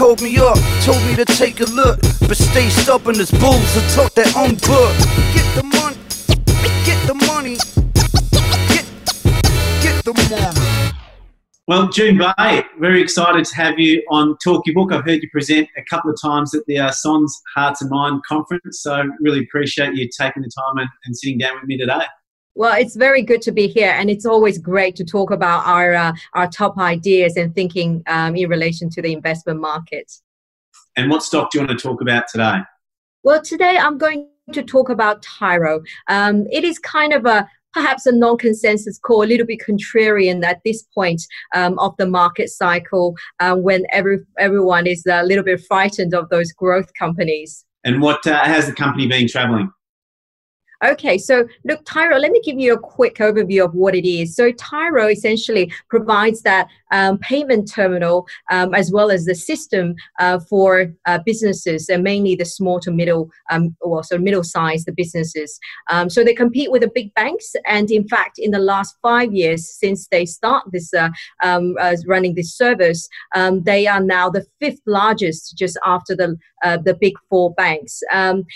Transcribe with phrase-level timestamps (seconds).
[0.00, 3.90] called me up, told me to take a look, but stay stubborn as bulls and
[3.90, 4.96] talk their own book.
[5.34, 5.96] Get the money,
[6.86, 7.56] get the money,
[8.70, 8.86] get,
[9.82, 10.92] get the money.
[11.68, 14.90] Well, Jun Bei, very excited to have you on Talk Your Book.
[14.90, 18.22] I've heard you present a couple of times at the uh, Sohn's Hearts and Mind
[18.26, 22.06] conference, so really appreciate you taking the time and, and sitting down with me today.
[22.54, 25.94] Well, it's very good to be here, and it's always great to talk about our
[25.94, 30.10] uh, our top ideas and thinking um, in relation to the investment market.
[30.96, 32.58] And what stock do you want to talk about today?
[33.22, 35.82] Well, today I'm going to talk about Tyro.
[36.08, 40.60] Um, it is kind of a perhaps a non-consensus call, a little bit contrarian at
[40.64, 41.22] this point
[41.54, 46.28] um, of the market cycle uh, when every, everyone is a little bit frightened of
[46.30, 47.64] those growth companies.
[47.84, 49.70] And what uh, has the company been traveling?
[50.82, 54.34] Okay, so look, Tyro, let me give you a quick overview of what it is.
[54.34, 60.40] So, Tyro essentially provides that um, payment terminal um, as well as the system uh,
[60.40, 64.92] for uh, businesses and mainly the small to middle, um, or so middle sized the
[64.92, 65.58] businesses.
[65.90, 67.54] Um, so, they compete with the big banks.
[67.66, 71.10] And in fact, in the last five years since they start this uh,
[71.42, 71.76] um,
[72.06, 76.94] running this service, um, they are now the fifth largest just after the, uh, the
[76.94, 78.02] big four banks.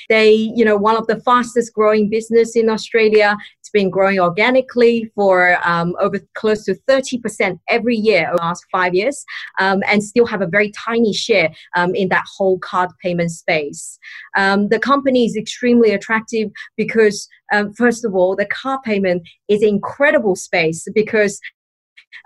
[0.09, 3.37] they, you know, one of the fastest growing business in Australia.
[3.61, 8.65] It's been growing organically for um, over close to 30% every year over the last
[8.71, 9.25] five years
[9.59, 13.99] um, and still have a very tiny share um, in that whole card payment space.
[14.37, 19.63] Um, the company is extremely attractive because, um, first of all, the card payment is
[19.63, 21.41] incredible space because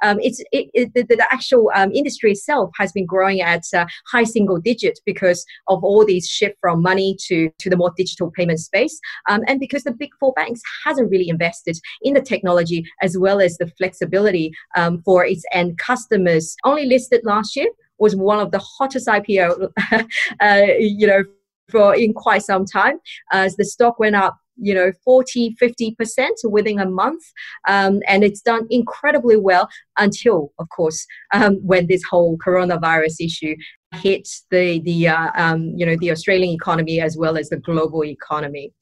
[0.03, 3.87] um, it's it, it, the, the, actual um, industry itself has been growing at uh,
[4.11, 8.31] high single digit because of all these shift from money to to the more digital
[8.31, 12.85] payment space, um, and because the big four banks hasn't really invested in the technology
[13.03, 16.57] as well as the flexibility um, for its end customers.
[16.65, 19.71] Only listed last year was one of the hottest IPO,
[20.41, 21.25] uh, you know,
[21.71, 22.99] for in quite some time
[23.33, 27.23] as the stock went up you know 40 50% within a month
[27.69, 33.55] um, and it's done incredibly well until of course um, when this whole coronavirus issue
[33.95, 38.05] hit the the uh, um, you know the Australian economy as well as the global
[38.05, 38.73] economy.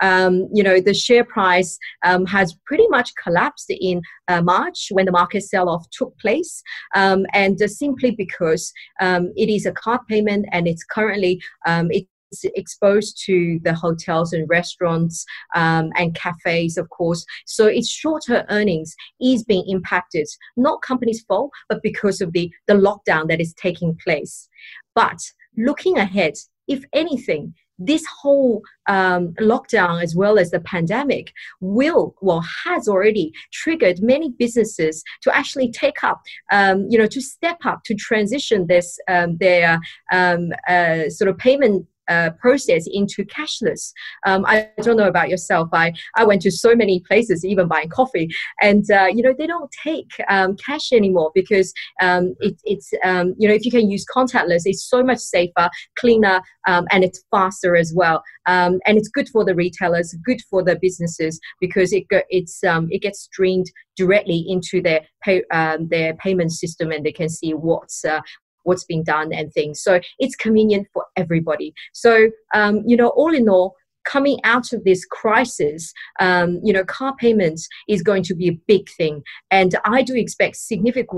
[0.00, 5.06] Um, you know the share price um, has pretty much collapsed in uh, March when
[5.06, 6.62] the market sell-off took place,
[6.94, 11.90] um, and uh, simply because um, it is a card payment and it's currently um,
[11.90, 12.06] it
[12.42, 15.24] exposed to the hotels and restaurants
[15.54, 17.24] um, and cafes, of course.
[17.46, 22.74] So its shorter earnings is being impacted, not companies' fault, but because of the, the
[22.74, 24.48] lockdown that is taking place.
[24.94, 25.18] But
[25.56, 26.34] looking ahead,
[26.66, 33.32] if anything, this whole um, lockdown as well as the pandemic will well has already
[33.52, 36.20] triggered many businesses to actually take up
[36.52, 39.80] um, you know to step up to transition this um, their
[40.12, 43.92] um, uh, sort of payment uh, process into cashless.
[44.26, 45.68] Um, I don't know about yourself.
[45.72, 48.28] I, I went to so many places, even buying coffee,
[48.60, 53.34] and uh, you know they don't take um, cash anymore because um, it, it's um,
[53.38, 57.24] you know if you can use contactless, it's so much safer, cleaner, um, and it's
[57.30, 58.22] faster as well.
[58.46, 62.60] Um, and it's good for the retailers, good for the businesses because it go, it's
[62.62, 63.66] it gets streamed
[63.96, 65.42] directly into their pay,
[65.88, 68.20] their payment system, and they can see what's uh,
[68.64, 69.80] what's being done and things.
[69.80, 71.72] So it's convenient for everybody.
[71.92, 76.84] So, um, you know, all in all, coming out of this crisis, um, you know,
[76.84, 79.22] car payments is going to be a big thing.
[79.50, 81.08] And I do expect significant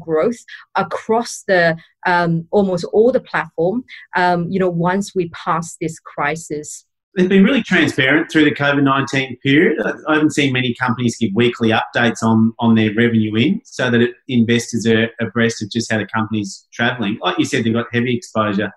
[0.00, 0.38] growth
[0.74, 1.76] across the
[2.06, 3.84] um, almost all the platform,
[4.16, 8.82] um, you know, once we pass this crisis they've been really transparent through the COVID
[8.82, 9.78] 19 period.
[10.08, 14.00] I haven't seen many companies give weekly updates on, on their revenue in so that
[14.00, 17.18] it, investors are abreast of just how the company's travelling.
[17.20, 18.72] Like you said, they've got heavy exposure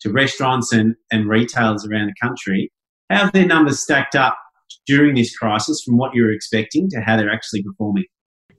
[0.00, 2.72] to restaurants and, and retailers around the country.
[3.10, 4.36] How have their numbers stacked up
[4.86, 8.04] during this crisis from what you were expecting to how they're actually performing?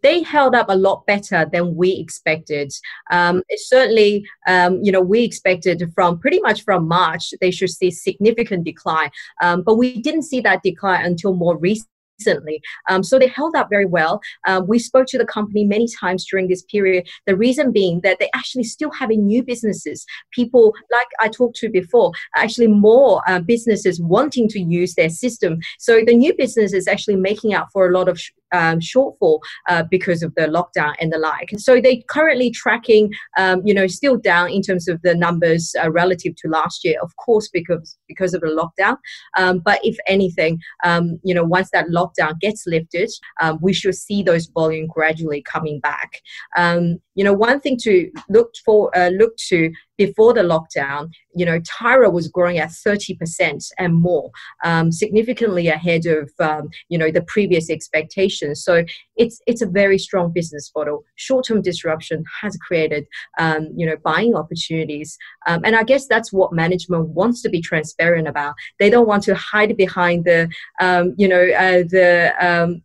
[0.04, 2.72] They held up a lot better than we expected.
[3.12, 7.92] Um, certainly, um, you know, we expected from pretty much from March they should see
[7.92, 9.10] significant decline,
[9.42, 12.62] um, but we didn't see that decline until more recently recently.
[12.90, 14.22] Um, so they held up very well.
[14.48, 17.08] Um, we spoke to the company many times during this period.
[17.26, 20.06] The reason being that they actually still having new businesses.
[20.32, 25.60] People, like I talked to before, actually more uh, businesses wanting to use their system.
[25.80, 29.40] So the new business is actually making up for a lot of sh- um, shortfall
[29.70, 31.50] uh, because of the lockdown and the like.
[31.58, 35.92] So they currently tracking, um, you know, still down in terms of the numbers uh,
[35.92, 38.98] relative to last year, of course, because because of the lockdown.
[39.38, 43.10] Um, but if anything, um, you know, once that lockdown gets lifted,
[43.42, 46.22] um, we should see those volume gradually coming back.
[46.56, 51.44] Um, you know, one thing to look for, uh, look to before the lockdown, you
[51.44, 54.30] know, Tyro was growing at 30% and more,
[54.64, 58.64] um, significantly ahead of, um, you know, the previous expectations.
[58.64, 58.86] So
[59.16, 61.04] it's, it's a very strong business model.
[61.16, 63.08] Short-term disruption has created,
[63.40, 65.18] um, you know, buying opportunities.
[65.48, 68.54] Um, and I guess that's what management wants to be transparent about.
[68.78, 70.50] They don't want to hide behind the,
[70.80, 72.78] um, you know, uh, the,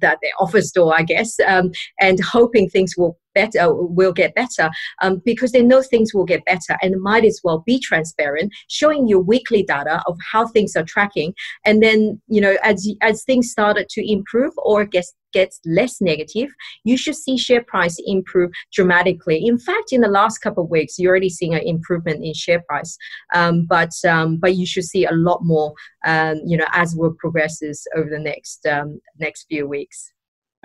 [0.00, 4.70] that the office door, I guess, um, and hoping things will better will get better
[5.00, 9.08] um, because they know things will get better and might as well be transparent showing
[9.08, 11.34] you weekly data of how things are tracking.
[11.64, 16.48] And then you know as as things started to improve or gets gets less negative
[16.84, 20.98] you should see share price improve dramatically in fact in the last couple of weeks
[20.98, 22.96] you're already seeing an improvement in share price
[23.34, 25.72] um, but um, but you should see a lot more
[26.06, 30.12] um, you know as work progresses over the next um, next few weeks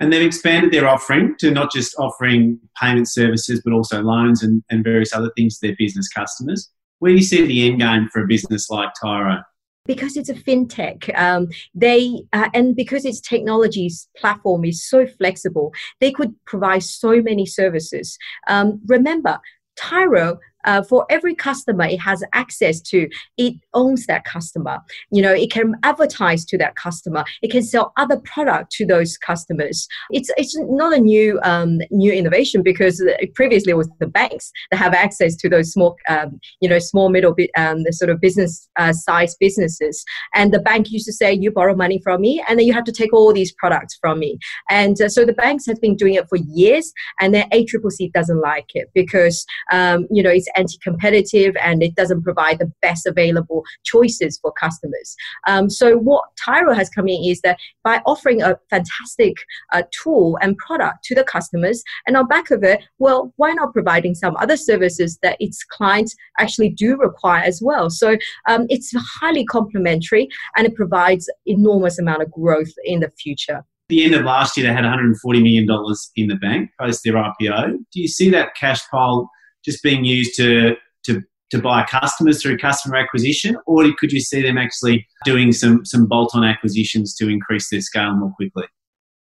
[0.00, 4.62] and they've expanded their offering to not just offering payment services, but also loans and,
[4.70, 6.70] and various other things to their business customers.
[7.00, 9.42] Where do you see the end game for a business like Tyro?
[9.88, 15.72] Because it's a fintech um, they uh, and because its technology's platform is so flexible
[16.00, 18.16] they could provide so many services.
[18.46, 19.40] Um, remember
[19.76, 24.78] Tyro uh, for every customer it has access to it owns that customer.
[25.10, 27.24] You know it can advertise to that customer.
[27.42, 29.86] It can sell other product to those customers.
[30.10, 33.02] It's it's not a new um, new innovation because
[33.34, 37.08] previously it was the banks that have access to those small um, you know small
[37.08, 40.04] middle um, the sort of business uh, size businesses.
[40.34, 42.84] And the bank used to say you borrow money from me and then you have
[42.84, 44.38] to take all these products from me.
[44.70, 48.40] And uh, so the banks have been doing it for years and then ACCC doesn't
[48.40, 53.64] like it because um, you know it's anti-competitive and it doesn't provide the best available
[53.84, 55.16] choices for customers.
[55.46, 59.34] Um, so what Tyro has come in is that by offering a fantastic
[59.72, 63.72] uh, tool and product to the customers, and on back of it, well, why not
[63.72, 67.90] providing some other services that its clients actually do require as well?
[67.90, 68.16] So
[68.46, 74.04] um, it's highly complementary and it provides enormous amount of growth in the future the
[74.04, 75.66] end of last year, they had $140 million
[76.16, 77.78] in the bank post their IPO.
[77.92, 79.30] Do you see that cash pile
[79.68, 84.42] just being used to to to buy customers through customer acquisition, or could you see
[84.42, 88.64] them actually doing some some bolt on acquisitions to increase their scale more quickly?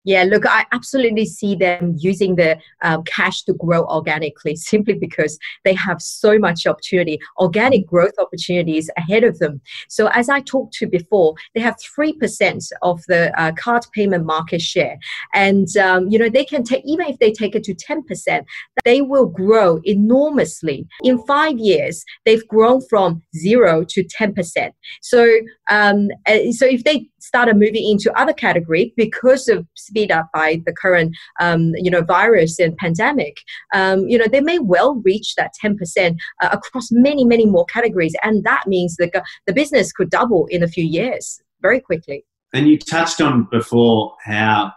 [0.09, 5.39] Yeah, look, I absolutely see them using the um, cash to grow organically simply because
[5.67, 9.61] they have so much opportunity, organic growth opportunities ahead of them.
[9.91, 14.63] So, as I talked to before, they have 3% of the uh, card payment market
[14.63, 14.97] share.
[15.35, 18.47] And, um, you know, they can take, even if they take it to 10%,
[18.87, 20.87] they will grow enormously.
[21.03, 24.71] In five years, they've grown from zero to 10%.
[25.03, 25.31] So,
[25.71, 30.63] um, uh, so if they started moving into other category because of speed up by
[30.67, 33.39] the current um, you know virus and pandemic.
[33.75, 38.15] Um, you know they may well reach that 10% uh, across many many more categories
[38.23, 42.25] and that means the, the business could double in a few years very quickly.
[42.55, 44.73] And you touched on before how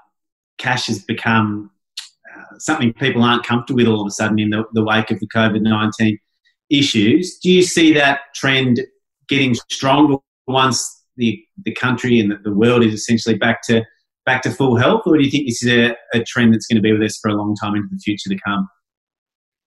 [0.58, 1.72] cash has become
[2.36, 5.20] uh, something people aren't comfortable with all of a sudden in the, the wake of
[5.20, 6.18] the covid-19
[6.70, 7.38] issues.
[7.40, 8.82] Do you see that trend
[9.28, 10.18] getting stronger
[10.48, 13.84] once the, the country and the, world is essentially back to
[14.26, 16.76] back to full health, or do you think this is a, a trend that's going
[16.76, 18.68] to be with us for a long time into the future to come?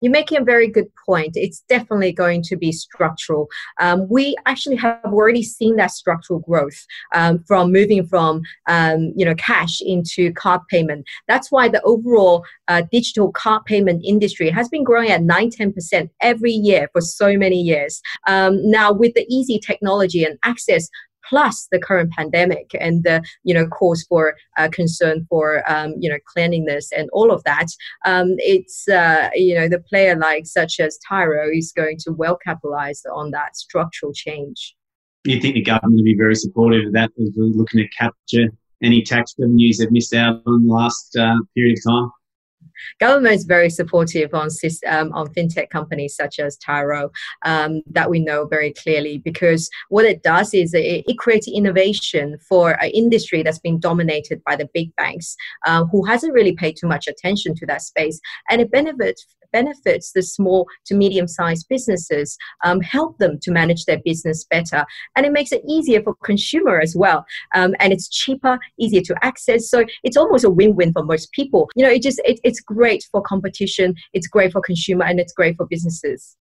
[0.00, 1.32] You're making a very good point.
[1.34, 3.48] It's definitely going to be structural.
[3.80, 6.84] Um, we actually have already seen that structural growth
[7.14, 11.06] um, from moving from um, you know cash into card payment.
[11.26, 16.10] That's why the overall uh, digital card payment industry has been growing at 9 10%
[16.20, 18.02] every year for so many years.
[18.26, 20.86] Um, now, with the easy technology and access
[21.28, 26.08] plus the current pandemic and the you know cause for uh, concern for um, you
[26.10, 27.66] know cleanliness and all of that
[28.04, 32.38] um, it's uh, you know the player like such as Tyro is going to well
[32.44, 34.74] capitalize on that structural change.
[35.24, 38.48] You think the government will be very supportive of that looking to capture
[38.82, 42.10] any tax revenues they've missed out on the last uh, period of time
[43.00, 44.48] Government is very supportive on
[44.88, 47.10] um, on fintech companies such as Tyro
[47.44, 52.38] um, that we know very clearly because what it does is it, it creates innovation
[52.48, 56.76] for an industry that's been dominated by the big banks uh, who hasn't really paid
[56.76, 61.66] too much attention to that space, and it benefits benefits the small to medium sized
[61.70, 64.84] businesses, um, help them to manage their business better.
[65.16, 67.24] And it makes it easier for consumer as well.
[67.54, 69.70] Um, and it's cheaper, easier to access.
[69.70, 71.70] So it's almost a win win for most people.
[71.76, 75.32] You know, it just, it, it's great for competition, it's great for consumer, and it's
[75.32, 76.36] great for businesses.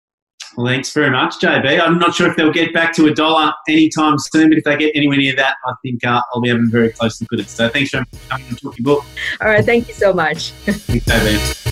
[0.58, 1.80] Well, thanks very much, JB.
[1.80, 4.76] I'm not sure if they'll get back to a dollar anytime soon, but if they
[4.76, 7.50] get anywhere near that, I think uh, I'll be having very close look at it.
[7.50, 9.06] So thanks for coming to talk your book.
[9.40, 10.52] All right, thank you so much.
[10.66, 11.71] Thanks, JB.